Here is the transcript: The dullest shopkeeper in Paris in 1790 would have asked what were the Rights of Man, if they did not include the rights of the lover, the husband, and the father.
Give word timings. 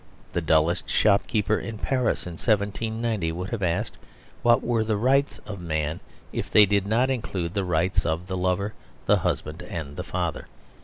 The 0.33 0.41
dullest 0.41 0.89
shopkeeper 0.89 1.59
in 1.59 1.77
Paris 1.77 2.25
in 2.25 2.31
1790 2.31 3.31
would 3.33 3.51
have 3.51 3.61
asked 3.61 3.97
what 4.41 4.63
were 4.63 4.83
the 4.83 4.97
Rights 4.97 5.37
of 5.45 5.61
Man, 5.61 5.99
if 6.33 6.49
they 6.49 6.65
did 6.65 6.87
not 6.87 7.11
include 7.11 7.53
the 7.53 7.63
rights 7.63 8.03
of 8.03 8.25
the 8.25 8.35
lover, 8.35 8.73
the 9.05 9.17
husband, 9.17 9.61
and 9.61 9.97
the 9.97 10.03
father. 10.03 10.47